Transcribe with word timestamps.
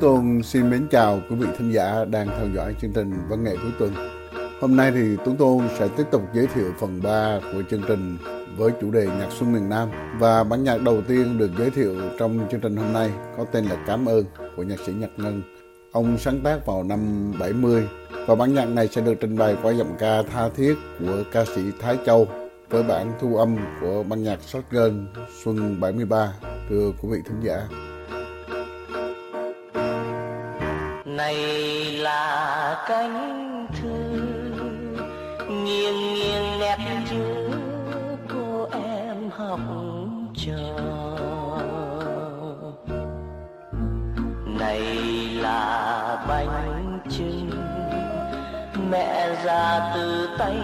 Tôn 0.00 0.42
xin 0.42 0.70
mến 0.70 0.88
chào 0.90 1.20
quý 1.30 1.36
vị 1.36 1.46
thính 1.58 1.72
giả 1.72 2.04
đang 2.04 2.26
theo 2.26 2.48
dõi 2.54 2.74
chương 2.80 2.92
trình 2.92 3.12
Văn 3.28 3.44
nghệ 3.44 3.56
cuối 3.62 3.72
tuần. 3.78 3.92
Hôm 4.60 4.76
nay 4.76 4.90
thì 4.94 5.16
Tuấn 5.24 5.36
Tôn 5.36 5.68
sẽ 5.78 5.88
tiếp 5.96 6.04
tục 6.10 6.22
giới 6.34 6.46
thiệu 6.46 6.72
phần 6.80 7.02
3 7.02 7.40
của 7.52 7.62
chương 7.70 7.82
trình 7.88 8.18
với 8.56 8.70
chủ 8.80 8.90
đề 8.90 9.06
nhạc 9.06 9.28
xuân 9.38 9.52
miền 9.52 9.68
Nam 9.68 9.88
và 10.18 10.44
bản 10.44 10.64
nhạc 10.64 10.82
đầu 10.82 11.02
tiên 11.08 11.38
được 11.38 11.50
giới 11.58 11.70
thiệu 11.70 11.94
trong 12.18 12.48
chương 12.50 12.60
trình 12.60 12.76
hôm 12.76 12.92
nay 12.92 13.10
có 13.36 13.44
tên 13.44 13.64
là 13.64 13.84
Cảm 13.86 14.06
ơn 14.06 14.24
của 14.56 14.62
nhạc 14.62 14.78
sĩ 14.86 14.92
Nhật 14.92 15.10
Ngân. 15.16 15.42
Ông 15.92 16.18
sáng 16.18 16.40
tác 16.44 16.66
vào 16.66 16.82
năm 16.82 17.32
70 17.40 17.88
và 18.26 18.34
bản 18.34 18.54
nhạc 18.54 18.66
này 18.68 18.88
sẽ 18.88 19.00
được 19.00 19.14
trình 19.20 19.38
bày 19.38 19.56
qua 19.62 19.72
giọng 19.72 19.96
ca 19.98 20.22
tha 20.22 20.48
thiết 20.48 20.74
của 20.98 21.22
ca 21.32 21.44
sĩ 21.44 21.62
Thái 21.80 21.98
Châu 22.06 22.26
với 22.70 22.82
bản 22.82 23.12
thu 23.20 23.36
âm 23.36 23.56
của 23.80 24.02
ban 24.08 24.22
nhạc 24.22 24.42
shotgun 24.42 25.06
Xuân 25.44 25.80
73 25.80 26.32
thưa 26.68 26.92
quý 27.02 27.08
vị 27.12 27.18
thính 27.24 27.40
giả. 27.42 27.68
Này 31.18 31.36
là 31.92 32.84
cánh 32.88 33.66
thư. 33.80 34.18
Nghiêng 35.48 36.14
nghiêng 36.14 36.58
nét 36.60 36.78
chữ 37.10 37.50
cô 38.28 38.68
em 38.72 39.30
học 39.36 39.60
trò. 40.36 40.86
Này 44.60 44.80
là 45.40 46.24
bánh 46.28 46.98
trưng, 47.10 47.50
mẹ 48.90 49.36
ra 49.44 49.92
từ 49.94 50.28
tay 50.38 50.56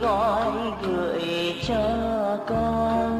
gói 0.00 0.52
gửi 0.82 1.54
cho 1.68 2.38
con. 2.48 3.19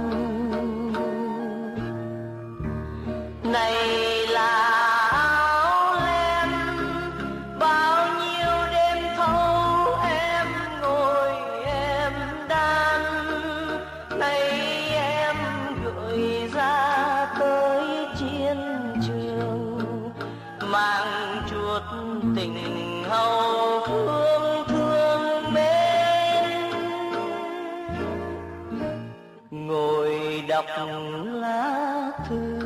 Đọc 30.67 30.89
lá 31.25 32.11
thư, 32.29 32.59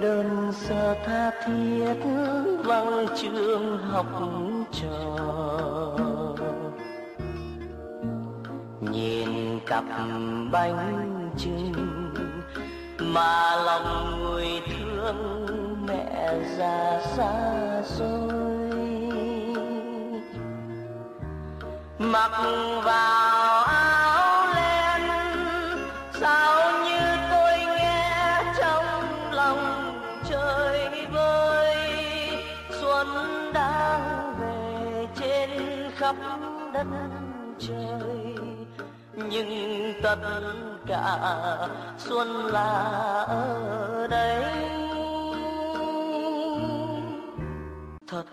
đơn 0.00 0.52
sơ 0.52 0.94
tha 1.06 1.30
thiết 1.44 1.94
văn 2.64 3.06
chương 3.16 3.78
học 3.78 4.06
trò. 4.72 5.18
Nhìn 8.80 9.60
cặp 9.66 9.84
bánh 10.52 11.30
trưng 11.38 12.14
mà 12.98 13.56
lòng 13.56 14.20
người 14.22 14.62
thương 14.66 15.86
mẹ 15.86 16.34
già 16.58 17.00
xa 17.16 17.82
xôi. 17.84 18.30
Mặc 21.98 22.30
vào 22.84 23.19
đất 36.84 37.10
trời. 37.58 38.34
Nhưng 39.14 39.92
tất 40.02 40.16
cả 40.86 41.18
xuân 41.98 42.28
là 42.46 42.70
ở 43.28 44.06
đây. 44.10 44.44
Thật 48.08 48.24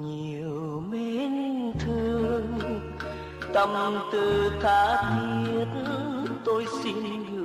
nhiều 0.00 0.82
mến 0.88 1.72
thương, 1.80 2.80
tâm 3.52 3.70
tư 4.12 4.52
tha 4.62 5.02
thiết 5.46 5.66
tôi 6.44 6.66
xin 6.82 6.96
gửi 7.32 7.41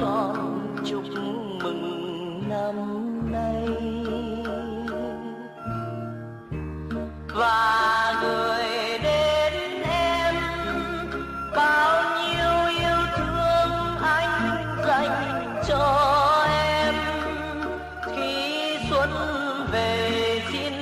con 0.00 0.76
chúc 0.84 1.04
mừng 1.62 2.42
năm 2.48 2.76
nay. 3.32 3.68
Và 7.34 8.14
người 8.22 8.98
đến 9.02 9.82
em, 9.82 10.34
bao 11.56 12.02
nhiêu 12.18 12.78
yêu 12.78 12.96
thương 13.16 13.70
anh 14.02 14.64
dành 14.86 15.62
cho 15.68 16.46
em. 16.50 16.94
Khi 18.16 18.76
xuân 18.90 19.10
về 19.72 20.42
xin 20.52 20.72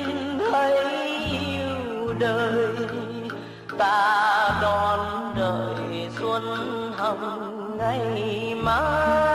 hãy 0.52 0.74
yêu 1.40 2.14
đời, 2.18 2.76
ta 3.78 4.58
đón 4.62 5.34
đợi 5.36 6.08
xuân 6.18 6.42
hồng 6.96 7.76
ngày 7.78 8.25
mai 8.66 9.27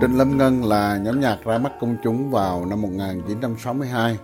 Trịnh 0.00 0.18
Lâm 0.18 0.38
Ngân 0.38 0.64
là 0.64 0.96
nhóm 0.96 1.20
nhạc 1.20 1.38
ra 1.44 1.58
mắt 1.58 1.72
công 1.80 1.96
chúng 2.04 2.30
vào 2.30 2.66
năm 2.66 2.82
1962, 2.82 4.18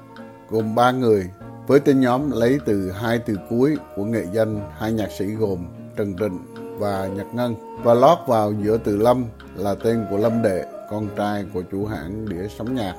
gồm 0.51 0.75
3 0.75 0.91
người, 0.91 1.31
với 1.67 1.81
tên 1.81 2.01
nhóm 2.01 2.31
lấy 2.31 2.59
từ 2.67 2.91
hai 2.91 3.19
từ 3.19 3.37
cuối 3.51 3.77
của 3.97 4.05
nghệ 4.05 4.27
danh 4.33 4.71
hai 4.79 4.93
nhạc 4.93 5.09
sĩ 5.19 5.27
gồm 5.27 5.67
Trần 5.97 6.15
Trịnh 6.19 6.39
và 6.79 7.07
Nhật 7.07 7.27
Ngân, 7.35 7.55
và 7.83 7.95
lót 7.95 8.19
vào 8.27 8.53
giữa 8.53 8.79
từ 8.85 8.97
Lâm 8.97 9.25
là 9.55 9.75
tên 9.85 10.07
của 10.11 10.17
Lâm 10.17 10.43
Đệ, 10.43 10.65
con 10.91 11.09
trai 11.17 11.45
của 11.55 11.63
chủ 11.73 11.87
hãng 11.87 12.29
đĩa 12.29 12.49
sóng 12.59 12.75
nhạc. 12.75 12.95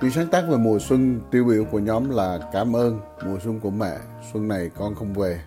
Tuy 0.00 0.10
sáng 0.10 0.26
tác 0.26 0.44
về 0.48 0.56
mùa 0.56 0.78
xuân, 0.78 1.20
tiêu 1.30 1.44
biểu 1.44 1.64
của 1.64 1.78
nhóm 1.78 2.10
là 2.10 2.38
Cảm 2.52 2.76
ơn, 2.76 3.00
mùa 3.26 3.38
xuân 3.44 3.60
của 3.60 3.70
mẹ, 3.70 3.96
xuân 4.32 4.48
này 4.48 4.70
con 4.78 4.94
không 4.94 5.14
về. 5.14 5.40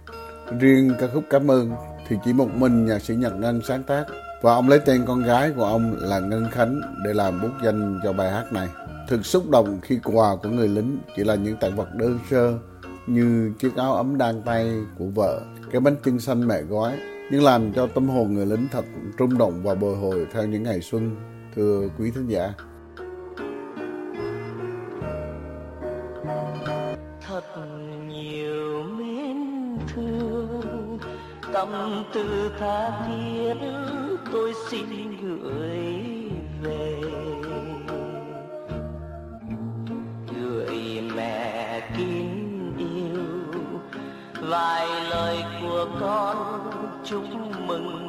Riêng 0.59 0.91
ca 0.99 1.07
khúc 1.13 1.23
Cảm 1.29 1.51
ơn 1.51 1.71
thì 2.07 2.15
chỉ 2.25 2.33
một 2.33 2.49
mình 2.55 2.85
nhạc 2.85 2.99
sĩ 2.99 3.15
Nhật 3.15 3.33
Ngân 3.35 3.61
sáng 3.67 3.83
tác 3.83 4.05
và 4.41 4.53
ông 4.53 4.69
lấy 4.69 4.79
tên 4.79 5.05
con 5.07 5.23
gái 5.23 5.51
của 5.55 5.65
ông 5.65 5.95
là 5.99 6.19
Ngân 6.19 6.47
Khánh 6.51 6.81
để 7.05 7.13
làm 7.13 7.41
bút 7.41 7.51
danh 7.63 7.99
cho 8.03 8.13
bài 8.13 8.31
hát 8.31 8.53
này. 8.53 8.67
Thực 9.09 9.25
xúc 9.25 9.49
động 9.49 9.79
khi 9.81 9.99
quà 10.03 10.35
của 10.43 10.49
người 10.49 10.67
lính 10.67 10.97
chỉ 11.15 11.23
là 11.23 11.35
những 11.35 11.57
tặng 11.57 11.75
vật 11.75 11.95
đơn 11.95 12.19
sơ 12.29 12.53
như 13.07 13.53
chiếc 13.59 13.75
áo 13.75 13.95
ấm 13.95 14.17
đan 14.17 14.41
tay 14.41 14.71
của 14.99 15.05
vợ, 15.05 15.41
cái 15.71 15.81
bánh 15.81 15.95
trưng 16.05 16.19
xanh 16.19 16.47
mẹ 16.47 16.61
gói, 16.61 16.93
nhưng 17.31 17.43
làm 17.43 17.73
cho 17.73 17.87
tâm 17.87 18.09
hồn 18.09 18.33
người 18.33 18.45
lính 18.45 18.67
thật 18.71 18.85
rung 19.19 19.37
động 19.37 19.63
và 19.63 19.75
bồi 19.75 19.95
hồi 19.95 20.27
theo 20.33 20.45
những 20.45 20.63
ngày 20.63 20.81
xuân, 20.81 21.15
thưa 21.55 21.89
quý 21.97 22.11
thính 22.15 22.27
giả. 22.27 22.53
Tâm 31.71 32.03
tư 32.13 32.51
tha 32.59 32.91
thiết, 33.07 33.53
tôi 34.31 34.53
xin 34.69 35.17
gửi 35.21 35.79
về. 36.61 37.01
Gửi 40.35 41.01
mẹ 41.15 41.81
kính 41.97 42.73
yêu, 42.77 43.23
vài 44.41 44.87
lời 45.09 45.43
của 45.61 45.87
con 45.99 46.69
chúc 47.05 47.23
mừng 47.67 48.02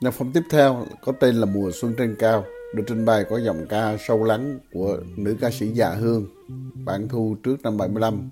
Nhạc 0.00 0.10
phẩm 0.10 0.30
tiếp 0.34 0.42
theo 0.50 0.86
có 1.04 1.12
tên 1.20 1.34
là 1.34 1.46
Mùa 1.46 1.70
Xuân 1.80 1.94
Trên 1.98 2.16
Cao, 2.18 2.44
được 2.74 2.82
trình 2.86 3.04
bày 3.04 3.24
có 3.24 3.40
giọng 3.40 3.66
ca 3.68 3.96
sâu 4.08 4.24
lắng 4.24 4.58
của 4.72 4.98
nữ 5.16 5.36
ca 5.40 5.50
sĩ 5.50 5.66
Dạ 5.66 5.90
Hương, 5.90 6.26
bản 6.84 7.08
thu 7.08 7.36
trước 7.42 7.62
năm 7.62 7.76
75. 7.76 8.30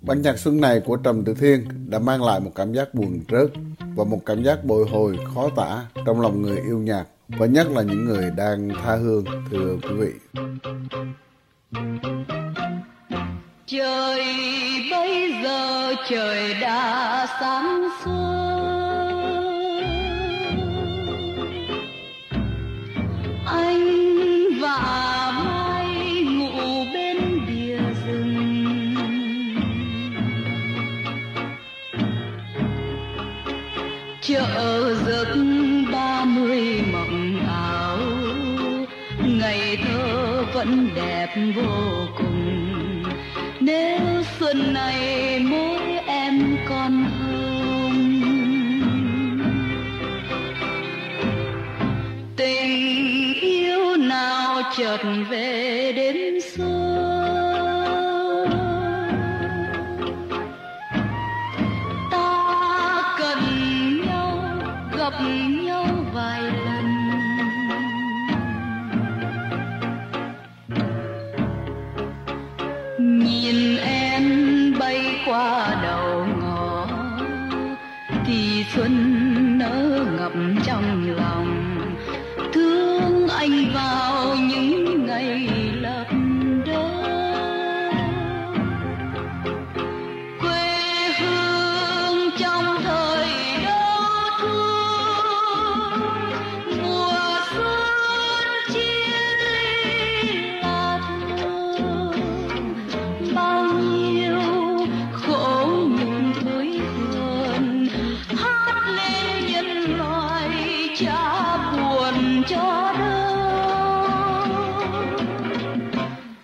Bản 0.00 0.22
nhạc 0.22 0.38
xuân 0.38 0.60
này 0.60 0.80
của 0.80 0.96
Trầm 0.96 1.24
Tự 1.24 1.34
Thiên 1.34 1.64
đã 1.90 1.98
mang 1.98 2.24
lại 2.24 2.40
một 2.40 2.50
cảm 2.54 2.72
giác 2.72 2.94
buồn 2.94 3.20
trớt 3.28 3.50
và 3.96 4.04
một 4.04 4.20
cảm 4.26 4.44
giác 4.44 4.64
bồi 4.64 4.88
hồi 4.88 5.18
khó 5.34 5.50
tả 5.56 5.86
trong 6.06 6.20
lòng 6.20 6.42
người 6.42 6.56
yêu 6.56 6.78
nhạc 6.78 7.04
và 7.28 7.46
nhất 7.46 7.66
là 7.70 7.82
những 7.82 8.04
người 8.04 8.30
đang 8.36 8.68
tha 8.84 8.96
hương 8.96 9.24
thưa 9.50 9.76
quý 9.82 9.94
vị. 9.96 10.12
Trời 13.66 14.24
bây 14.90 15.32
giờ 15.44 15.94
trời 16.08 16.54
đã 16.60 17.26
sáng 17.40 17.88
xuân 18.04 18.55
vẫn 40.66 40.90
đẹp 40.94 41.28
vô 41.56 42.06
cùng. 42.18 43.02
Nếu 43.60 43.98
xuân 44.38 44.72
này 44.74 45.38
mỗi 45.40 45.98
em 46.06 46.56
còn 46.68 47.04
hơn, 47.04 48.22
Tình 52.36 53.34
yêu 53.40 53.96
nào 53.96 54.62
chợt 54.76 54.98
về 55.30 55.92
đêm 55.96 56.40
xuân 56.56 57.25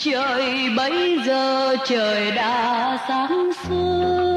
trời 0.04 0.70
bấy 0.76 1.18
giờ 1.26 1.76
trời 1.86 2.30
đã 2.30 2.98
sáng 3.08 3.50
sớm 3.64 4.31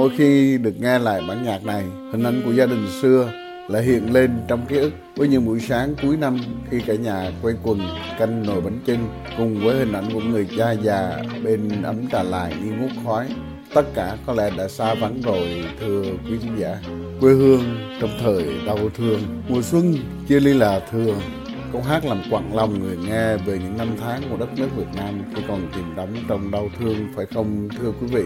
mỗi 0.00 0.10
khi 0.16 0.58
được 0.58 0.74
nghe 0.80 0.98
lại 0.98 1.22
bản 1.28 1.44
nhạc 1.44 1.64
này, 1.64 1.84
hình 2.12 2.22
ảnh 2.22 2.42
của 2.44 2.52
gia 2.52 2.66
đình 2.66 2.86
xưa 3.02 3.32
lại 3.68 3.82
hiện 3.82 4.12
lên 4.12 4.30
trong 4.48 4.66
ký 4.66 4.76
ức 4.76 4.92
với 5.16 5.28
những 5.28 5.46
buổi 5.46 5.60
sáng 5.60 5.94
cuối 6.02 6.16
năm 6.16 6.38
khi 6.70 6.80
cả 6.86 6.94
nhà 6.94 7.30
quây 7.42 7.54
quần 7.62 7.80
canh 8.18 8.46
nồi 8.46 8.60
bánh 8.60 8.78
chưng 8.86 9.08
cùng 9.38 9.60
với 9.64 9.76
hình 9.76 9.92
ảnh 9.92 10.10
của 10.12 10.20
người 10.20 10.48
cha 10.58 10.72
già 10.72 11.16
bên 11.44 11.82
ấm 11.82 12.08
trà 12.12 12.22
lại 12.22 12.54
nghi 12.62 12.70
ngút 12.70 12.90
khói. 13.04 13.28
Tất 13.74 13.94
cả 13.94 14.16
có 14.26 14.32
lẽ 14.32 14.50
đã 14.58 14.68
xa 14.68 14.94
vắng 14.94 15.20
rồi 15.22 15.64
thưa 15.80 16.02
quý 16.02 16.38
khán 16.42 16.56
giả. 16.56 16.80
Quê 17.20 17.32
hương 17.32 17.62
trong 18.00 18.10
thời 18.20 18.44
đau 18.66 18.78
thương, 18.96 19.20
mùa 19.48 19.62
xuân 19.62 19.94
chia 20.28 20.40
ly 20.40 20.54
là 20.54 20.80
thường. 20.90 21.20
Câu 21.72 21.82
hát 21.82 22.04
làm 22.04 22.22
quặn 22.30 22.50
lòng 22.54 22.80
người 22.80 22.96
nghe 22.96 23.36
về 23.36 23.58
những 23.58 23.76
năm 23.78 23.88
tháng 24.00 24.22
của 24.30 24.36
đất 24.36 24.48
nước 24.56 24.68
Việt 24.76 24.88
Nam 24.96 25.22
khi 25.34 25.42
còn 25.48 25.68
chìm 25.74 25.96
đắm 25.96 26.08
trong 26.28 26.50
đau 26.50 26.70
thương 26.78 27.06
phải 27.16 27.26
không 27.34 27.68
thưa 27.78 27.92
quý 28.00 28.06
vị? 28.06 28.24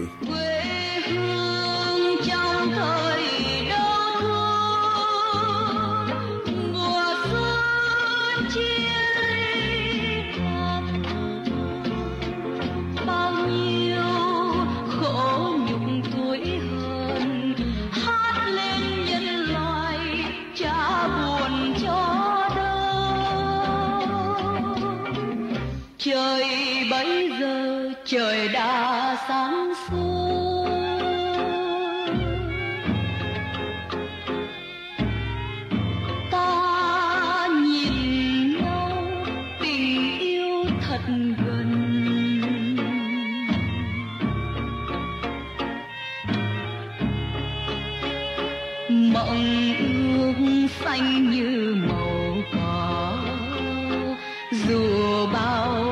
Trời 26.05 26.45
bấy 26.91 27.31
giờ 27.39 27.89
trời 28.05 28.47
đã 28.47 29.17
sáng 29.27 29.73
sớm 29.89 29.99
ta 36.31 37.47
nhìn 37.63 38.57
nhau 38.57 38.97
tình 39.61 40.19
yêu 40.19 40.65
thật 40.81 41.01
gần. 41.45 41.71
Mộng 49.13 49.75
ước 49.79 50.67
xanh 50.83 51.31
như 51.31 51.75
màu 51.87 52.37
cỏ, 52.53 53.17
dù 54.51 55.27
bao 55.33 55.84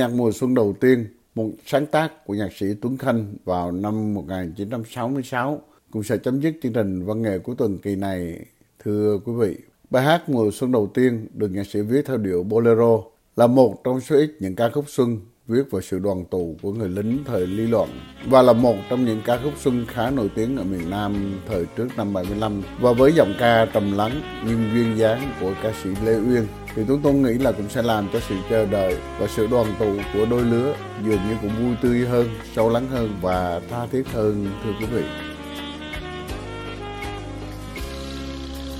nhạc 0.00 0.14
mùa 0.14 0.32
xuân 0.32 0.54
đầu 0.54 0.74
tiên, 0.80 1.06
một 1.34 1.50
sáng 1.66 1.86
tác 1.86 2.26
của 2.26 2.34
nhạc 2.34 2.52
sĩ 2.52 2.66
Tuấn 2.80 2.96
Khanh 2.96 3.34
vào 3.44 3.72
năm 3.72 4.14
1966 4.14 5.62
cũng 5.90 6.02
sẽ 6.02 6.16
chấm 6.16 6.40
dứt 6.40 6.54
chương 6.62 6.72
trình 6.72 7.04
văn 7.04 7.22
nghệ 7.22 7.38
của 7.38 7.54
tuần 7.54 7.78
kỳ 7.78 7.96
này. 7.96 8.46
Thưa 8.84 9.18
quý 9.24 9.32
vị, 9.32 9.56
bài 9.90 10.04
hát 10.04 10.28
mùa 10.28 10.50
xuân 10.52 10.72
đầu 10.72 10.90
tiên 10.94 11.26
được 11.34 11.48
nhạc 11.48 11.66
sĩ 11.66 11.80
viết 11.80 12.06
theo 12.06 12.16
điệu 12.16 12.42
bolero 12.42 12.98
là 13.36 13.46
một 13.46 13.84
trong 13.84 14.00
số 14.00 14.16
ít 14.16 14.30
những 14.40 14.56
ca 14.56 14.70
khúc 14.70 14.84
xuân 14.88 15.20
viết 15.50 15.70
về 15.70 15.80
sự 15.82 15.98
đoàn 15.98 16.24
tụ 16.30 16.56
của 16.62 16.72
người 16.72 16.88
lính 16.88 17.24
thời 17.24 17.46
lý 17.46 17.66
luận 17.66 17.88
và 18.26 18.42
là 18.42 18.52
một 18.52 18.76
trong 18.90 19.04
những 19.04 19.22
ca 19.24 19.38
khúc 19.44 19.52
xuân 19.56 19.86
khá 19.88 20.10
nổi 20.10 20.30
tiếng 20.34 20.56
ở 20.56 20.64
miền 20.64 20.90
Nam 20.90 21.40
thời 21.48 21.66
trước 21.76 21.88
năm 21.96 22.12
75 22.12 22.62
và 22.80 22.92
với 22.92 23.12
giọng 23.12 23.34
ca 23.38 23.66
trầm 23.66 23.96
lắng 23.96 24.22
nhưng 24.46 24.70
duyên 24.74 24.98
dáng 24.98 25.32
của 25.40 25.52
ca 25.62 25.72
sĩ 25.82 25.90
Lê 26.04 26.12
Uyên 26.12 26.46
thì 26.74 26.82
chúng 26.88 27.00
tôi 27.02 27.14
nghĩ 27.14 27.32
là 27.32 27.52
cũng 27.52 27.68
sẽ 27.68 27.82
làm 27.82 28.08
cho 28.12 28.20
sự 28.28 28.34
chờ 28.50 28.66
đợi 28.66 28.96
và 29.18 29.26
sự 29.26 29.46
đoàn 29.46 29.74
tụ 29.78 29.96
của 30.14 30.26
đôi 30.26 30.42
lứa 30.42 30.74
dường 31.04 31.20
như 31.28 31.36
cũng 31.42 31.50
vui 31.58 31.76
tươi 31.82 32.06
hơn, 32.06 32.28
sâu 32.56 32.68
lắng 32.68 32.86
hơn 32.90 33.18
và 33.22 33.60
tha 33.70 33.86
thiết 33.92 34.02
hơn 34.12 34.46
thưa 34.64 34.70
quý 34.80 34.86
vị. 34.86 35.02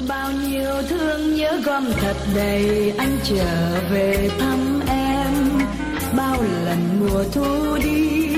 Bao 0.08 0.32
nhiêu 0.32 0.70
thương 0.88 1.34
nhớ 1.34 1.60
gom 1.64 1.84
thật 2.00 2.16
đầy 2.34 2.92
anh 2.98 3.18
trở 3.24 3.80
về 3.90 4.28
thăm 4.38 4.80
em 4.88 4.99
bao 6.16 6.42
lần 6.64 7.00
mùa 7.00 7.24
thu 7.32 7.76
đi, 7.84 8.28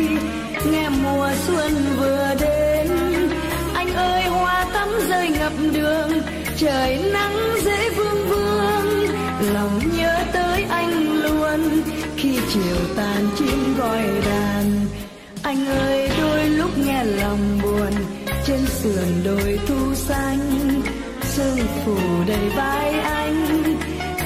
nghe 0.72 0.88
mùa 1.02 1.30
xuân 1.46 1.72
vừa 1.98 2.34
đến. 2.40 2.88
Anh 3.74 3.94
ơi, 3.94 4.22
hoa 4.22 4.66
tắm 4.74 4.88
rơi 5.08 5.28
ngập 5.28 5.52
đường, 5.72 6.10
trời 6.56 6.98
nắng 7.12 7.36
dễ 7.64 7.90
vương 7.96 8.28
vương. 8.28 9.06
Lòng 9.54 9.80
nhớ 9.96 10.24
tới 10.32 10.64
anh 10.70 11.22
luôn, 11.22 11.82
khi 12.16 12.38
chiều 12.52 12.76
tàn 12.96 13.28
chim 13.38 13.74
gọi 13.78 14.02
đàn. 14.26 14.86
Anh 15.42 15.66
ơi, 15.66 16.10
đôi 16.20 16.44
lúc 16.44 16.78
nghe 16.78 17.04
lòng 17.04 17.58
buồn, 17.62 17.92
trên 18.46 18.66
sườn 18.66 19.24
đồi 19.24 19.60
thu 19.66 19.94
xanh. 19.94 20.40
Sương 21.22 21.58
phủ 21.84 21.96
đầy 22.26 22.48
vai 22.56 22.92
anh, 23.00 23.62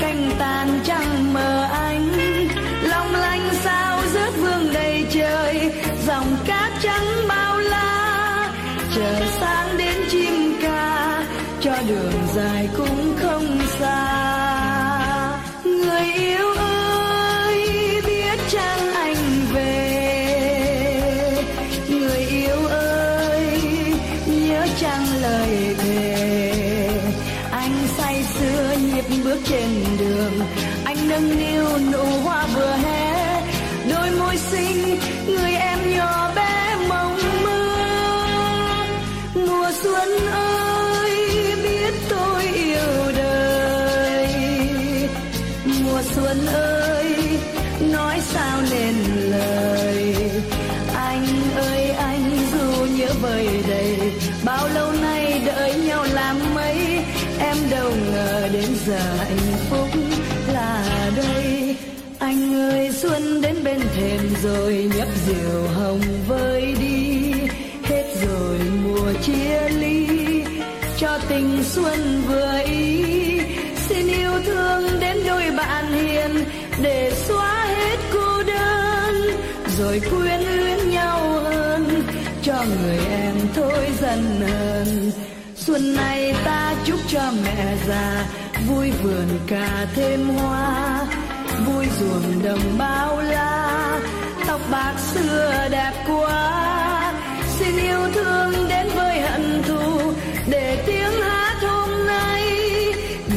canh 0.00 0.30
tàn 0.38 0.80
trăng 0.84 1.32
mờ 1.32 1.68
anh 1.72 1.85
bước 29.36 29.42
trên 29.48 29.98
đường. 29.98 30.32
Anh 30.84 31.08
nâng 31.08 31.38
niu 31.38 31.92
nụ 31.92 32.20
hoa 32.24 32.46
vừa 32.54 32.76
hé. 32.84 33.42
Đôi 33.90 34.10
môi 34.10 34.36
xinh, 34.36 34.98
người 35.26 35.50
em 35.50 35.96
nhỏ 35.96 36.32
bé 36.36 36.76
mong 36.88 37.16
mơ. 37.44 37.76
Mùa 39.34 39.70
xuân 39.82 40.08
ơi, 40.32 41.10
biết 41.62 41.94
tôi 42.08 42.42
yêu 42.42 43.12
đời. 43.16 44.28
Mùa 45.64 46.02
xuân 46.14 46.46
ơi, 46.46 47.38
nói 47.92 48.20
sao 48.20 48.60
nên 48.70 48.94
lời. 49.30 50.14
Anh 50.94 51.26
ơi, 51.56 51.90
anh 51.90 52.38
dù 52.52 52.84
nhớ 52.84 53.08
vời 53.22 53.48
đầy, 53.68 54.12
bao 54.44 54.68
lâu 54.74 54.92
nay 54.92 55.15
giờ 58.86 59.16
hạnh 59.18 59.56
phúc 59.70 59.88
là 60.52 61.10
đây. 61.16 61.76
Anh 62.18 62.54
ơi, 62.54 62.90
xuân 62.92 63.40
đến 63.40 63.64
bên 63.64 63.80
thềm 63.96 64.20
rồi 64.42 64.90
nhấp 64.96 65.08
rượu 65.26 65.68
hồng 65.74 66.00
vơi 66.28 66.74
đi. 66.80 67.32
Hết 67.82 68.14
rồi 68.26 68.58
mùa 68.84 69.12
chia 69.22 69.68
ly, 69.68 70.06
cho 70.98 71.18
tình 71.28 71.64
xuân 71.64 72.22
vừa 72.28 72.60
ý. 72.66 73.04
Xin 73.88 74.06
yêu 74.06 74.32
thương 74.46 75.00
đến 75.00 75.16
đôi 75.26 75.50
bạn 75.56 75.92
hiền, 75.92 76.44
để 76.82 77.12
xóa 77.28 77.64
hết 77.66 77.98
cô 78.12 78.42
đơn. 78.42 79.14
Rồi 79.78 80.00
quyến 80.10 80.40
luyến 80.40 80.90
nhau 80.90 81.40
hơn, 81.44 82.02
cho 82.42 82.64
người 82.64 82.98
em 83.10 83.34
thôi 83.54 83.88
dần 84.00 84.40
hơn 84.40 85.12
xuân 85.66 85.94
này 85.94 86.34
ta 86.44 86.74
chúc 86.84 87.00
cho 87.08 87.32
mẹ 87.44 87.76
già, 87.88 88.26
vui 88.66 88.90
vườn 89.02 89.28
cà 89.46 89.86
thêm 89.94 90.28
hoa, 90.28 91.06
vui 91.66 91.86
ruộng 92.00 92.42
đồng 92.44 92.78
bao 92.78 93.20
la. 93.22 94.00
Tóc 94.46 94.60
bạc 94.70 94.94
xưa 94.98 95.68
đẹp 95.70 95.92
quá, 96.06 97.14
xin 97.58 97.76
yêu 97.76 98.08
thương 98.14 98.68
đến 98.68 98.86
với 98.94 99.20
hận 99.20 99.62
thù. 99.62 100.12
Để 100.50 100.84
tiếng 100.86 101.22
hát 101.22 101.56
hôm 101.62 102.06
nay, 102.06 102.44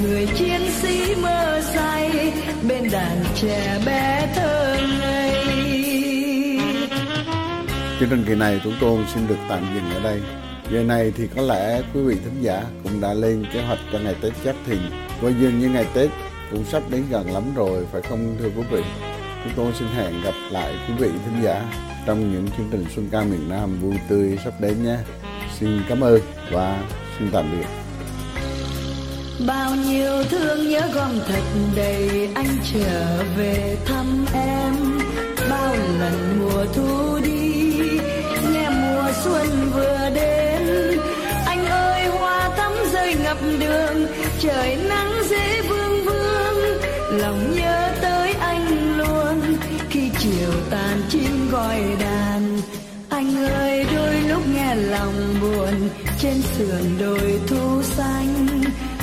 người 0.04 0.28
chiến 0.38 0.62
sĩ 0.82 1.16
mơ 1.16 1.62
say, 1.74 2.34
bên 2.68 2.90
đàn 2.92 3.24
trẻ 3.36 3.80
bé 3.86 4.34
thơ 4.36 4.78
ngây. 5.00 5.46
Chương 8.00 8.10
trình 8.10 8.24
kỳ 8.28 8.36
này 8.36 8.62
chúng 8.64 8.76
tôi 8.80 9.00
xin 9.14 9.28
được 9.28 9.38
tạm 9.50 9.66
dừng 9.76 9.94
ở 9.94 10.00
đây. 10.04 10.22
Giờ 10.72 10.84
này 10.84 11.12
thì 11.18 11.28
có 11.36 11.42
lẽ 11.42 11.82
quý 11.94 12.02
vị 12.02 12.16
thính 12.24 12.42
giả 12.42 12.64
cũng 12.84 13.02
đã 13.02 13.14
lên 13.14 13.46
kế 13.54 13.62
hoạch 13.62 13.80
cho 13.94 14.00
ngày 14.00 14.16
Tết 14.22 14.34
Giáp 14.46 14.56
Thìn 14.66 14.80
và 15.22 15.30
dường 15.40 15.60
như 15.60 15.70
ngày 15.70 15.86
Tết 15.94 16.10
cũng 16.52 16.66
sắp 16.66 16.84
đến 16.90 17.04
gần 17.10 17.34
lắm 17.34 17.44
rồi, 17.56 17.86
phải 17.92 18.02
không, 18.02 18.36
thưa 18.40 18.50
quý 18.56 18.64
vị? 18.72 18.82
Chúng 19.44 19.54
tôi 19.56 19.74
xin 19.80 19.88
hẹn 19.88 20.22
gặp 20.24 20.34
lại 20.52 20.74
quý 20.88 20.94
vị 21.00 21.10
thính 21.26 21.44
giả 21.44 21.66
trong 22.06 22.34
những 22.34 22.48
chương 22.58 22.68
trình 22.72 22.86
Xuân 22.96 23.10
ca 23.12 23.22
miền 23.22 23.50
Nam 23.50 23.80
vui 23.82 23.94
tươi 24.10 24.40
sắp 24.44 24.54
đến 24.60 24.84
nhé. 24.84 24.98
Xin 25.60 25.82
cảm 25.90 26.02
ơn 26.02 26.20
và 26.52 26.84
xin 27.20 27.30
tạm 27.32 27.52
biệt. 27.52 27.68
Bao 29.48 29.76
nhiêu 29.76 30.24
thương 30.30 30.70
nhớ 30.70 30.82
gom 30.94 31.12
thật 31.28 31.44
đầy, 31.76 32.30
anh 32.36 32.58
trở 32.74 33.24
về 33.38 33.78
thăm 33.86 34.26
em 34.34 34.74
Bao 35.50 35.76
lần 36.00 36.40
mùa 36.40 36.66
thu 36.76 37.20
đi, 37.24 37.74
nghe 38.54 38.70
mùa 38.70 39.12
xuân 39.24 39.72
vừa 39.74 40.10
đến 40.16 40.59
đường. 43.60 44.08
Trời 44.40 44.76
nắng 44.90 45.12
dễ 45.30 45.62
vương 45.62 46.06
vương, 46.06 46.80
Lòng 47.12 47.56
nhớ 47.56 47.90
tới 48.02 48.34
anh 48.34 48.98
luôn. 48.98 49.58
Khi 49.90 50.10
chiều 50.20 50.52
tàn 50.70 51.02
chim 51.10 51.50
gọi 51.52 51.82
đàn, 52.00 52.58
anh 53.10 53.36
ơi, 53.38 53.86
đôi 53.96 54.16
lúc 54.22 54.42
nghe 54.56 54.76
lòng 54.76 55.36
buồn. 55.42 55.90
Trên 56.22 56.42
sườn 56.42 56.98
đồi 57.00 57.40
thu 57.48 57.82
xanh, 57.84 58.48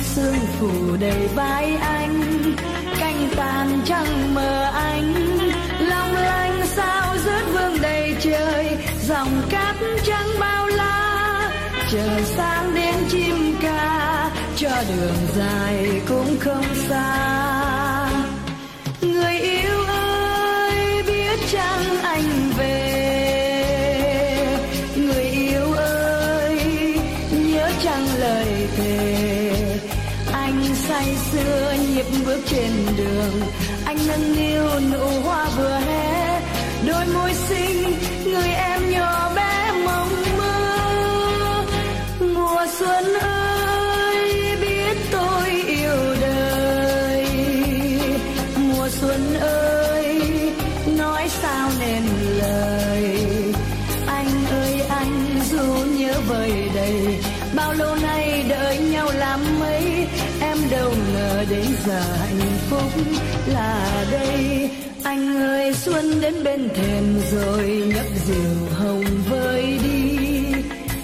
sương 0.01 0.39
phủ 0.59 0.71
đầy 0.99 1.27
vai 1.35 1.75
anh. 1.75 2.43
Canh 2.99 3.29
tàn 3.35 3.81
trăng 3.85 4.35
mờ 4.35 4.63
anh 4.73 5.13
long 5.79 6.13
lanh 6.13 6.61
sao 6.65 7.17
rớt 7.25 7.43
vương 7.53 7.81
đầy 7.81 8.15
trời. 8.21 8.77
Dòng 9.07 9.41
cát 9.49 9.75
trắng 10.03 10.27
bao 10.39 10.67
la, 10.67 11.51
chờ 11.91 12.21
sáng 12.37 12.75
đến 12.75 12.95
chim 13.09 13.55
ca 13.61 14.26
cho 14.59 14.69
đường 14.89 15.15
dài 15.35 16.01
cũng 16.07 16.37
không 16.39 16.65
xa. 16.89 18.09
Người 19.01 19.37
yêu 19.39 19.85
ơi, 19.87 21.03
biết 21.07 21.39
chăng 21.51 22.01
anh 22.03 22.51
về? 22.57 22.97
Người 24.95 25.23
yêu 25.23 25.73
ơi, 25.73 26.59
nhớ 27.31 27.69
chăng 27.83 28.07
lời 28.19 28.67
thề? 28.77 29.79
Anh 30.33 30.75
say 30.75 31.15
sưa 31.31 31.73
nhịp 31.89 32.05
bước 32.25 32.39
trên 32.45 32.71
đường, 32.97 33.41
anh 33.85 33.97
nâng 34.07 34.35
niu 34.35 34.63
nụ 34.91 35.21
hoa 35.21 35.49
vừa 35.57 35.79
hé. 35.87 36.41
Đôi 36.87 37.05
môi 37.13 37.33
xinh, 37.33 37.83
người 38.25 38.49
em 38.49 38.66
hạnh 61.99 62.57
phúc 62.69 62.91
là 63.47 64.05
đây. 64.11 64.69
Anh 65.03 65.41
ơi, 65.41 65.73
xuân 65.73 66.21
đến 66.21 66.43
bên 66.43 66.69
thềm 66.75 67.19
rồi 67.31 67.83
nhấp 67.95 68.05
rượu 68.27 68.77
hồng 68.79 69.03
vơi 69.29 69.79
đi. 69.83 70.17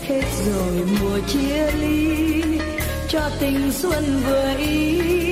Hết 0.08 0.24
rồi 0.46 0.86
mùa 1.02 1.20
chia 1.28 1.72
ly, 1.82 2.14
cho 3.10 3.30
tình 3.40 3.72
xuân 3.72 4.04
vừa 4.26 4.54
ý. 4.58 5.23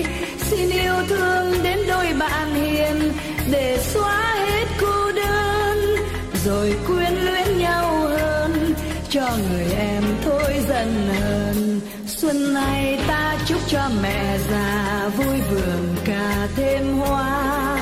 Cho 13.72 13.90
mẹ 14.02 14.38
già 14.50 15.10
vui 15.18 15.42
vườn 15.52 15.96
cà 16.06 16.48
thêm 16.56 16.98
hoa, 16.98 17.78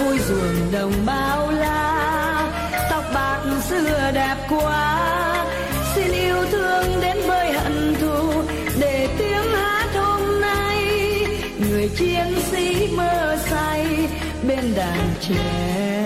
vui 0.00 0.18
ruộng 0.18 0.72
đồng 0.72 0.92
bao 1.06 1.50
la. 1.50 2.52
Tóc 2.90 3.04
bạc 3.14 3.40
xưa 3.68 4.10
đẹp 4.14 4.36
quá, 4.48 5.46
xin 5.94 6.12
yêu 6.12 6.36
thương 6.52 7.00
đến 7.00 7.16
với 7.26 7.52
hận 7.52 7.94
thù. 8.00 8.42
Để 8.80 9.08
tiếng 9.18 9.52
hát 9.54 9.88
hôm 9.94 10.40
nay, 10.40 10.84
người 11.58 11.90
chiến 11.96 12.40
sĩ 12.50 12.88
mơ 12.96 13.36
say 13.50 14.08
bên 14.48 14.74
đàn 14.76 14.98
trẻ 15.20 16.04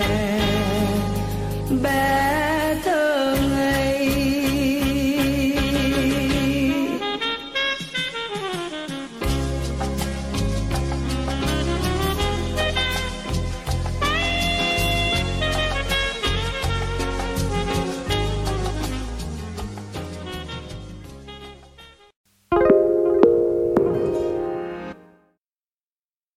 bé. 1.83 2.60